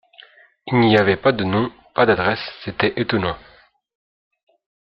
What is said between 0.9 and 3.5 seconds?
avait pas de nom, pas d’adresse, c’était étonnant.